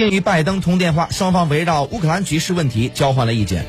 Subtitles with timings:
[0.00, 3.66] 并与拜登通电话双方围绕乌克兰局势问题交换了意见。